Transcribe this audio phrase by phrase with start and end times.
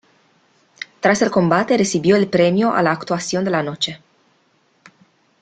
[0.99, 4.01] Tras el combate recibió el premio a la "Actuación de la Noche".